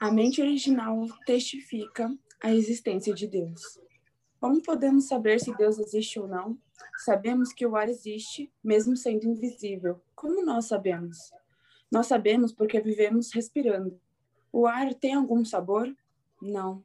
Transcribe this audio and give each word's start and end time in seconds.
A 0.00 0.10
mente 0.10 0.40
original 0.40 1.06
testifica 1.26 2.10
a 2.42 2.54
existência 2.54 3.12
de 3.12 3.26
Deus. 3.26 3.78
Como 4.40 4.62
podemos 4.62 5.06
saber 5.06 5.38
se 5.38 5.54
Deus 5.54 5.78
existe 5.78 6.18
ou 6.18 6.26
não? 6.26 6.58
Sabemos 7.04 7.52
que 7.52 7.66
o 7.66 7.76
ar 7.76 7.86
existe, 7.86 8.50
mesmo 8.64 8.96
sendo 8.96 9.26
invisível. 9.26 10.00
Como 10.16 10.42
nós 10.42 10.64
sabemos? 10.64 11.18
Nós 11.92 12.06
sabemos 12.06 12.50
porque 12.50 12.80
vivemos 12.80 13.30
respirando. 13.30 14.00
O 14.50 14.66
ar 14.66 14.94
tem 14.94 15.12
algum 15.12 15.44
sabor? 15.44 15.94
Não. 16.40 16.82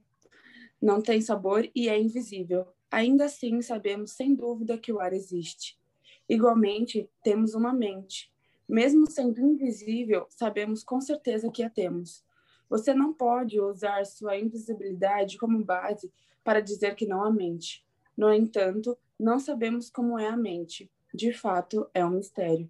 Não 0.82 1.02
tem 1.02 1.21
sabor 1.21 1.71
e 1.73 1.88
é 1.88 1.97
invisível. 1.97 2.68
Ainda 2.91 3.27
assim, 3.27 3.61
sabemos 3.61 4.11
sem 4.11 4.36
dúvida 4.36 4.77
que 4.77 4.91
o 4.91 5.00
ar 5.00 5.13
existe. 5.13 5.79
Igualmente, 6.27 7.09
temos 7.23 7.54
uma 7.54 7.71
mente. 7.71 8.29
Mesmo 8.68 9.09
sendo 9.09 9.39
invisível, 9.39 10.27
sabemos 10.29 10.84
com 10.84 11.00
certeza 11.00 11.50
que 11.50 11.63
a 11.63 11.70
temos. 11.70 12.25
Você 12.70 12.93
não 12.93 13.13
pode 13.13 13.60
usar 13.60 14.05
sua 14.05 14.37
invisibilidade 14.37 15.37
como 15.37 15.64
base 15.64 16.11
para 16.43 16.61
dizer 16.61 16.96
que 16.96 17.05
não 17.05 17.24
há 17.24 17.32
mente. 17.32 17.86
No 18.18 18.33
entanto, 18.33 18.97
não 19.19 19.39
sabemos 19.39 19.89
como 19.89 20.18
é 20.18 20.28
a 20.28 20.38
mente. 20.38 20.91
De 21.14 21.32
fato, 21.32 21.89
é 21.93 22.05
um 22.05 22.11
mistério. 22.11 22.69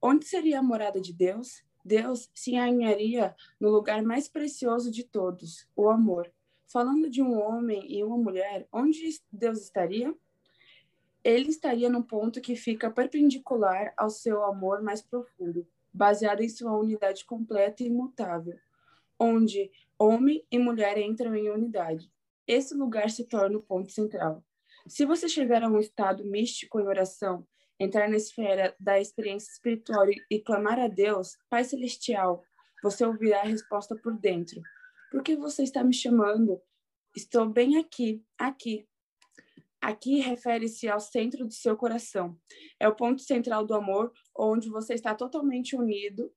Onde 0.00 0.26
seria 0.26 0.58
a 0.58 0.62
morada 0.62 1.00
de 1.00 1.12
Deus? 1.12 1.62
Deus 1.84 2.30
se 2.34 2.56
alinharia 2.56 3.34
no 3.60 3.68
lugar 3.68 4.02
mais 4.02 4.28
precioso 4.28 4.90
de 4.90 5.04
todos, 5.04 5.68
o 5.76 5.88
amor. 5.90 6.30
Falando 6.66 7.10
de 7.10 7.22
um 7.22 7.38
homem 7.38 7.90
e 7.92 8.02
uma 8.02 8.16
mulher, 8.16 8.66
onde 8.72 9.20
Deus 9.30 9.60
estaria? 9.60 10.14
Ele 11.22 11.48
estaria 11.48 11.88
no 11.88 12.02
ponto 12.02 12.40
que 12.40 12.56
fica 12.56 12.90
perpendicular 12.90 13.92
ao 13.96 14.10
seu 14.10 14.42
amor 14.44 14.82
mais 14.82 15.02
profundo, 15.02 15.66
baseado 15.92 16.42
em 16.42 16.48
sua 16.48 16.76
unidade 16.76 17.24
completa 17.24 17.82
e 17.82 17.86
imutável 17.86 18.58
onde 19.18 19.70
homem 19.98 20.44
e 20.50 20.58
mulher 20.58 20.98
entram 20.98 21.34
em 21.34 21.50
unidade. 21.50 22.10
Esse 22.46 22.74
lugar 22.74 23.10
se 23.10 23.26
torna 23.26 23.58
o 23.58 23.62
ponto 23.62 23.90
central. 23.90 24.44
Se 24.86 25.06
você 25.06 25.28
chegar 25.28 25.62
a 25.62 25.68
um 25.68 25.78
estado 25.78 26.24
místico 26.24 26.78
em 26.78 26.86
oração, 26.86 27.46
entrar 27.80 28.08
na 28.08 28.16
esfera 28.16 28.74
da 28.78 29.00
experiência 29.00 29.50
espiritual 29.50 30.06
e 30.30 30.40
clamar 30.40 30.78
a 30.78 30.88
Deus, 30.88 31.38
Pai 31.48 31.64
Celestial, 31.64 32.44
você 32.82 33.04
ouvirá 33.04 33.40
a 33.40 33.46
resposta 33.46 33.96
por 33.96 34.18
dentro. 34.18 34.60
Por 35.10 35.22
que 35.22 35.36
você 35.36 35.62
está 35.62 35.82
me 35.82 35.94
chamando? 35.94 36.60
Estou 37.16 37.48
bem 37.48 37.78
aqui, 37.78 38.22
aqui. 38.38 38.86
Aqui 39.80 40.20
refere-se 40.20 40.88
ao 40.88 41.00
centro 41.00 41.46
do 41.46 41.52
seu 41.52 41.76
coração. 41.76 42.38
É 42.78 42.88
o 42.88 42.94
ponto 42.94 43.22
central 43.22 43.64
do 43.64 43.74
amor, 43.74 44.12
onde 44.36 44.68
você 44.68 44.94
está 44.94 45.14
totalmente 45.14 45.76
unido 45.76 46.30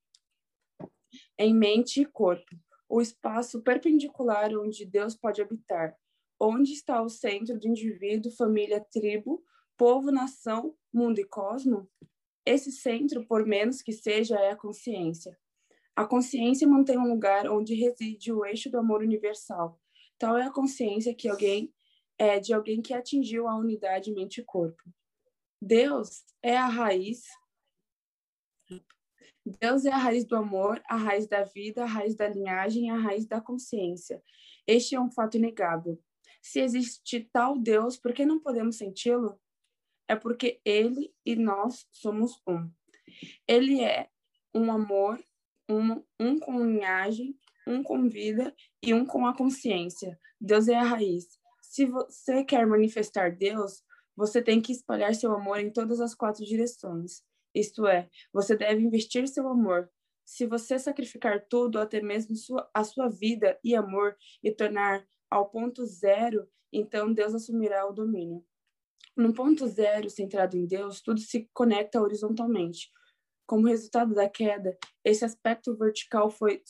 em 1.38 1.54
mente 1.54 2.02
e 2.02 2.06
corpo 2.06 2.56
o 2.90 3.02
espaço 3.02 3.62
perpendicular 3.62 4.52
onde 4.58 4.86
Deus 4.86 5.16
pode 5.16 5.42
habitar, 5.42 5.96
onde 6.40 6.74
está 6.74 7.02
o 7.02 7.10
centro 7.10 7.60
do 7.60 7.68
indivíduo, 7.68 8.32
família, 8.32 8.86
tribo, 8.92 9.44
povo, 9.78 10.12
nação, 10.12 10.76
mundo 10.94 11.20
e 11.20 11.26
cosmo? 11.26 11.90
Esse 12.46 12.72
centro, 12.72 13.26
por 13.28 13.46
menos 13.46 13.82
que 13.82 13.92
seja, 13.92 14.38
é 14.38 14.52
a 14.52 14.56
consciência. 14.56 15.38
A 15.96 16.06
consciência 16.06 16.68
mantém 16.68 16.98
um 16.98 17.10
lugar 17.10 17.50
onde 17.50 17.74
reside 17.74 18.32
o 18.32 18.46
eixo 18.46 18.70
do 18.70 18.78
amor 18.78 19.02
universal. 19.02 19.82
Tal 20.18 20.38
é 20.38 20.44
a 20.44 20.52
consciência 20.52 21.14
que 21.14 21.28
alguém 21.28 21.74
é 22.18 22.40
de 22.40 22.54
alguém 22.54 22.82
que 22.82 22.94
atingiu 22.94 23.48
a 23.48 23.58
unidade 23.58 24.14
mente 24.14 24.42
e 24.42 24.44
corpo. 24.44 24.82
Deus 25.62 26.24
é 26.42 26.56
a 26.56 26.68
raiz 26.68 27.24
Deus 29.62 29.86
é 29.86 29.92
a 29.92 29.98
raiz 29.98 30.26
do 30.26 30.36
amor, 30.36 30.82
a 30.90 30.98
raiz 30.98 31.26
da 31.26 31.44
vida, 31.44 31.84
a 31.84 31.88
raiz 31.88 32.16
da 32.16 32.28
linhagem, 32.28 32.92
a 32.92 32.98
raiz 32.98 33.26
da 33.26 33.40
consciência. 33.40 34.22
Este 34.68 34.96
é 34.96 35.00
um 35.00 35.10
fato 35.10 35.38
inegável. 35.38 35.98
Se 36.42 36.60
existe 36.60 37.30
tal 37.32 37.58
Deus, 37.58 37.98
por 37.98 38.14
que 38.14 38.26
não 38.26 38.42
podemos 38.42 38.78
senti-lo? 38.78 39.40
É 40.06 40.16
porque 40.16 40.60
ele 40.66 41.14
e 41.26 41.36
nós 41.36 41.88
somos 41.92 42.42
um. 42.46 42.70
Ele 43.48 43.82
é 43.82 44.10
um 44.54 44.70
amor, 44.70 45.24
um, 45.70 46.04
um 46.20 46.40
com 46.40 46.66
linhagem, 46.66 47.38
um 47.66 47.82
com 47.82 48.10
vida 48.10 48.54
e 48.84 48.94
um 48.94 49.06
com 49.06 49.26
a 49.26 49.36
consciência. 49.36 50.20
Deus 50.40 50.68
é 50.68 50.76
a 50.76 50.84
raiz. 50.84 51.26
Se 51.62 51.86
você 51.86 52.44
quer 52.44 52.66
manifestar 52.66 53.36
Deus, 53.36 53.82
você 54.16 54.42
tem 54.42 54.62
que 54.62 54.74
espalhar 54.74 55.16
seu 55.16 55.32
amor 55.32 55.60
em 55.60 55.72
todas 55.72 56.02
as 56.02 56.14
quatro 56.14 56.44
direções. 56.46 57.22
Isto 57.58 57.88
é, 57.88 58.08
você 58.32 58.56
deve 58.56 58.84
investir 58.84 59.28
seu 59.28 59.48
amor. 59.48 59.90
Se 60.24 60.46
você 60.46 60.78
sacrificar 60.78 61.44
tudo, 61.50 61.80
até 61.80 62.00
mesmo 62.00 62.36
sua, 62.36 62.70
a 62.72 62.84
sua 62.84 63.10
vida 63.10 63.60
e 63.64 63.76
amor, 63.76 64.16
e 64.44 64.52
tornar 64.52 65.04
ao 65.28 65.50
ponto 65.50 65.84
zero, 65.84 66.48
então 66.72 67.12
Deus 67.12 67.34
assumirá 67.34 67.88
o 67.88 67.94
domínio. 67.94 68.46
No 69.16 69.34
ponto 69.34 69.66
zero, 69.66 70.08
centrado 70.08 70.56
em 70.56 70.68
Deus, 70.68 71.02
tudo 71.02 71.20
se 71.20 71.50
conecta 71.52 72.00
horizontalmente. 72.00 72.92
Como 73.48 73.68
resultado 73.68 74.14
da 74.14 74.30
queda, 74.30 74.78
esse 75.04 75.26
aspecto 75.26 75.76
vertical 75.76 76.30
foi 76.30 76.62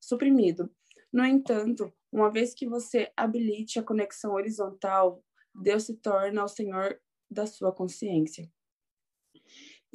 suprimido. 0.00 0.70
No 1.12 1.26
entanto, 1.26 1.92
uma 2.10 2.30
vez 2.30 2.54
que 2.54 2.66
você 2.66 3.12
habilite 3.14 3.78
a 3.78 3.82
conexão 3.82 4.32
horizontal, 4.32 5.22
Deus 5.54 5.82
se 5.82 5.94
torna 5.96 6.42
o 6.42 6.48
Senhor 6.48 6.98
da 7.30 7.46
sua 7.46 7.70
consciência. 7.70 8.50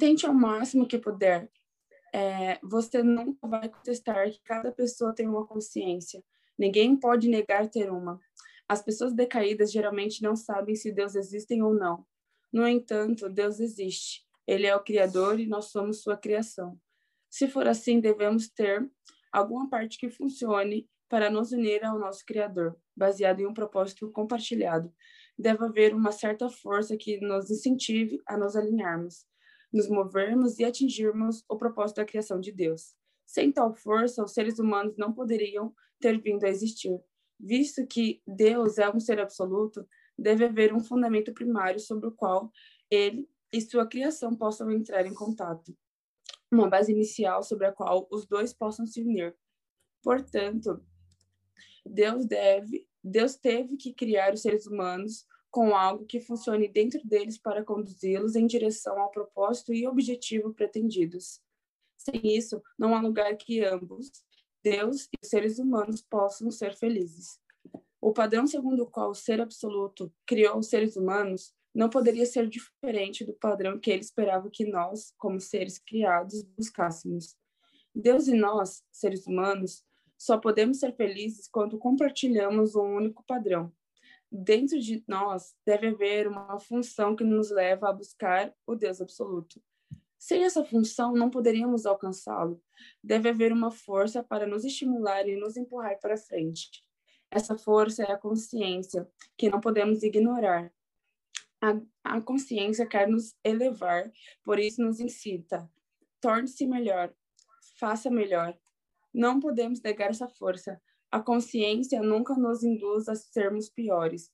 Tente 0.02 0.26
ao 0.26 0.34
máximo 0.34 0.84
que 0.84 0.98
puder. 0.98 1.48
É, 2.12 2.58
você 2.60 3.04
nunca 3.04 3.46
vai 3.46 3.68
contestar 3.68 4.28
que 4.32 4.40
cada 4.42 4.72
pessoa 4.72 5.14
tem 5.14 5.28
uma 5.28 5.46
consciência. 5.46 6.20
Ninguém 6.58 6.96
pode 6.96 7.28
negar 7.28 7.70
ter 7.70 7.88
uma. 7.88 8.18
As 8.68 8.82
pessoas 8.82 9.14
decaídas 9.14 9.70
geralmente 9.70 10.20
não 10.20 10.34
sabem 10.34 10.74
se 10.74 10.90
Deus 10.90 11.14
existe 11.14 11.62
ou 11.62 11.72
não. 11.72 12.04
No 12.52 12.66
entanto, 12.66 13.28
Deus 13.28 13.60
existe. 13.60 14.26
Ele 14.44 14.66
é 14.66 14.74
o 14.74 14.82
Criador 14.82 15.38
e 15.38 15.46
nós 15.46 15.66
somos 15.66 16.02
sua 16.02 16.16
criação. 16.16 16.76
Se 17.30 17.46
for 17.46 17.68
assim, 17.68 18.00
devemos 18.00 18.48
ter 18.48 18.84
alguma 19.30 19.70
parte 19.70 19.96
que 19.96 20.10
funcione 20.10 20.90
para 21.08 21.30
nos 21.30 21.52
unir 21.52 21.84
ao 21.84 21.96
nosso 21.96 22.26
Criador, 22.26 22.76
baseado 22.96 23.38
em 23.38 23.46
um 23.46 23.54
propósito 23.54 24.10
compartilhado. 24.10 24.92
Deve 25.38 25.64
haver 25.64 25.94
uma 25.94 26.10
certa 26.10 26.50
força 26.50 26.96
que 26.96 27.20
nos 27.20 27.52
incentive 27.52 28.20
a 28.26 28.36
nos 28.36 28.56
alinharmos 28.56 29.30
nos 29.72 29.88
movermos 29.88 30.58
e 30.58 30.64
atingirmos 30.64 31.44
o 31.48 31.56
propósito 31.56 31.96
da 31.96 32.04
criação 32.04 32.38
de 32.38 32.52
Deus. 32.52 32.94
Sem 33.26 33.50
tal 33.50 33.74
força, 33.74 34.22
os 34.22 34.32
seres 34.32 34.58
humanos 34.58 34.96
não 34.96 35.12
poderiam 35.12 35.74
ter 35.98 36.20
vindo 36.20 36.44
a 36.44 36.48
existir. 36.48 37.00
Visto 37.40 37.86
que 37.86 38.22
Deus 38.26 38.78
é 38.78 38.90
um 38.90 39.00
ser 39.00 39.18
absoluto, 39.18 39.88
deve 40.18 40.44
haver 40.44 40.74
um 40.74 40.80
fundamento 40.80 41.32
primário 41.32 41.80
sobre 41.80 42.08
o 42.08 42.12
qual 42.12 42.52
ele 42.90 43.28
e 43.52 43.60
sua 43.60 43.86
criação 43.86 44.34
possam 44.34 44.70
entrar 44.70 45.06
em 45.06 45.14
contato. 45.14 45.76
Uma 46.50 46.68
base 46.68 46.92
inicial 46.92 47.42
sobre 47.42 47.66
a 47.66 47.72
qual 47.72 48.06
os 48.10 48.26
dois 48.26 48.52
possam 48.52 48.86
se 48.86 49.00
unir. 49.00 49.34
Portanto, 50.02 50.84
Deus 51.84 52.26
deve, 52.26 52.86
Deus 53.02 53.36
teve 53.36 53.76
que 53.76 53.92
criar 53.92 54.34
os 54.34 54.42
seres 54.42 54.66
humanos 54.66 55.26
com 55.52 55.76
algo 55.76 56.06
que 56.06 56.18
funcione 56.18 56.66
dentro 56.66 57.06
deles 57.06 57.36
para 57.36 57.62
conduzi-los 57.62 58.34
em 58.34 58.46
direção 58.46 58.98
ao 58.98 59.10
propósito 59.10 59.74
e 59.74 59.86
objetivo 59.86 60.54
pretendidos. 60.54 61.42
Sem 61.98 62.20
isso, 62.24 62.60
não 62.78 62.94
há 62.94 63.00
lugar 63.00 63.36
que 63.36 63.62
ambos, 63.62 64.10
Deus 64.64 65.04
e 65.04 65.18
os 65.22 65.28
seres 65.28 65.58
humanos, 65.58 66.00
possam 66.00 66.50
ser 66.50 66.74
felizes. 66.74 67.38
O 68.00 68.12
padrão 68.12 68.46
segundo 68.46 68.84
o 68.84 68.90
qual 68.90 69.10
o 69.10 69.14
ser 69.14 69.42
absoluto 69.42 70.10
criou 70.26 70.58
os 70.58 70.68
seres 70.68 70.96
humanos 70.96 71.54
não 71.74 71.90
poderia 71.90 72.26
ser 72.26 72.48
diferente 72.48 73.24
do 73.24 73.34
padrão 73.34 73.78
que 73.78 73.90
ele 73.90 74.00
esperava 74.00 74.50
que 74.50 74.64
nós, 74.64 75.12
como 75.18 75.38
seres 75.38 75.78
criados, 75.78 76.42
buscássemos. 76.42 77.36
Deus 77.94 78.26
e 78.26 78.34
nós, 78.34 78.82
seres 78.90 79.26
humanos, 79.26 79.84
só 80.16 80.38
podemos 80.38 80.78
ser 80.78 80.96
felizes 80.96 81.46
quando 81.46 81.78
compartilhamos 81.78 82.74
um 82.74 82.96
único 82.96 83.22
padrão, 83.24 83.72
dentro 84.32 84.80
de 84.80 85.04
nós 85.06 85.54
deve 85.64 85.88
haver 85.88 86.26
uma 86.26 86.58
função 86.58 87.14
que 87.14 87.22
nos 87.22 87.50
leva 87.50 87.90
a 87.90 87.92
buscar 87.92 88.54
o 88.66 88.74
Deus 88.74 89.00
absoluto. 89.02 89.62
Sem 90.18 90.44
essa 90.44 90.64
função, 90.64 91.12
não 91.12 91.28
poderíamos 91.28 91.84
alcançá-lo. 91.84 92.62
Deve 93.04 93.28
haver 93.28 93.52
uma 93.52 93.70
força 93.70 94.22
para 94.22 94.46
nos 94.46 94.64
estimular 94.64 95.28
e 95.28 95.36
nos 95.36 95.56
empurrar 95.56 95.98
para 96.00 96.16
frente. 96.16 96.70
Essa 97.30 97.58
força 97.58 98.04
é 98.04 98.12
a 98.12 98.18
consciência, 98.18 99.06
que 99.36 99.50
não 99.50 99.60
podemos 99.60 100.02
ignorar. 100.02 100.72
A, 101.60 101.80
a 102.04 102.20
consciência 102.20 102.86
quer 102.86 103.08
nos 103.08 103.34
elevar, 103.44 104.10
por 104.42 104.58
isso 104.58 104.82
nos 104.82 104.98
incita. 104.98 105.68
Torne-se 106.20 106.66
melhor, 106.66 107.12
faça 107.78 108.08
melhor. 108.08 108.56
Não 109.12 109.40
podemos 109.40 109.82
negar 109.82 110.10
essa 110.10 110.28
força, 110.28 110.80
a 111.12 111.20
consciência 111.20 112.02
nunca 112.02 112.34
nos 112.34 112.64
induz 112.64 113.06
a 113.06 113.14
sermos 113.14 113.68
piores. 113.68 114.30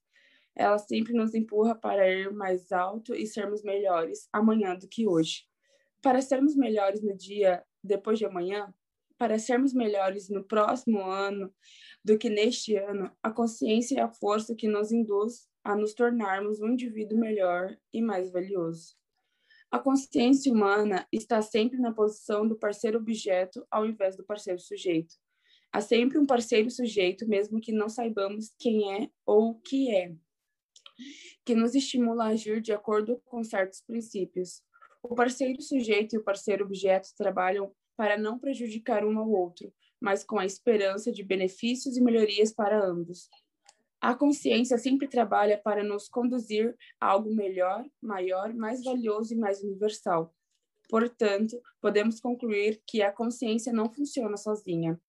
Ela 0.54 0.78
sempre 0.78 1.12
nos 1.12 1.34
empurra 1.34 1.74
para 1.74 2.08
ir 2.08 2.32
mais 2.32 2.70
alto 2.70 3.16
e 3.16 3.26
sermos 3.26 3.64
melhores 3.64 4.28
amanhã 4.32 4.76
do 4.76 4.86
que 4.86 5.04
hoje. 5.04 5.42
Para 6.00 6.22
sermos 6.22 6.54
melhores 6.54 7.02
no 7.02 7.16
dia 7.16 7.64
depois 7.82 8.16
de 8.16 8.26
amanhã, 8.26 8.72
para 9.18 9.40
sermos 9.40 9.74
melhores 9.74 10.30
no 10.30 10.44
próximo 10.44 11.02
ano 11.02 11.52
do 12.04 12.16
que 12.16 12.30
neste 12.30 12.76
ano, 12.76 13.10
a 13.20 13.32
consciência 13.32 13.98
é 13.98 14.02
a 14.02 14.08
força 14.08 14.54
que 14.54 14.68
nos 14.68 14.92
induz 14.92 15.48
a 15.64 15.74
nos 15.74 15.94
tornarmos 15.94 16.60
um 16.60 16.68
indivíduo 16.68 17.18
melhor 17.18 17.76
e 17.92 18.00
mais 18.00 18.30
valioso. 18.30 18.96
A 19.68 19.80
consciência 19.80 20.52
humana 20.52 21.06
está 21.12 21.42
sempre 21.42 21.78
na 21.78 21.92
posição 21.92 22.46
do 22.46 22.56
parceiro 22.56 22.98
objeto 22.98 23.66
ao 23.68 23.84
invés 23.84 24.16
do 24.16 24.24
parceiro 24.24 24.60
sujeito. 24.60 25.16
Há 25.72 25.80
sempre 25.80 26.18
um 26.18 26.26
parceiro 26.26 26.70
sujeito, 26.70 27.28
mesmo 27.28 27.60
que 27.60 27.72
não 27.72 27.88
saibamos 27.88 28.52
quem 28.58 29.02
é 29.02 29.10
ou 29.26 29.50
o 29.50 29.54
que 29.60 29.94
é, 29.94 30.14
que 31.44 31.54
nos 31.54 31.74
estimula 31.74 32.24
a 32.24 32.28
agir 32.28 32.60
de 32.60 32.72
acordo 32.72 33.20
com 33.24 33.42
certos 33.44 33.80
princípios. 33.80 34.62
O 35.02 35.14
parceiro 35.14 35.60
sujeito 35.62 36.14
e 36.14 36.18
o 36.18 36.24
parceiro 36.24 36.64
objeto 36.64 37.08
trabalham 37.16 37.72
para 37.96 38.16
não 38.16 38.38
prejudicar 38.38 39.04
um 39.04 39.18
ao 39.18 39.30
outro, 39.30 39.72
mas 40.00 40.24
com 40.24 40.38
a 40.38 40.46
esperança 40.46 41.12
de 41.12 41.22
benefícios 41.22 41.96
e 41.96 42.00
melhorias 42.00 42.52
para 42.52 42.84
ambos. 42.84 43.28
A 44.00 44.14
consciência 44.14 44.78
sempre 44.78 45.08
trabalha 45.08 45.58
para 45.58 45.82
nos 45.82 46.08
conduzir 46.08 46.76
a 47.00 47.06
algo 47.06 47.34
melhor, 47.34 47.84
maior, 48.00 48.54
mais 48.54 48.82
valioso 48.84 49.34
e 49.34 49.36
mais 49.36 49.62
universal. 49.62 50.32
Portanto, 50.88 51.60
podemos 51.80 52.20
concluir 52.20 52.80
que 52.86 53.02
a 53.02 53.12
consciência 53.12 53.72
não 53.72 53.92
funciona 53.92 54.36
sozinha. 54.36 55.00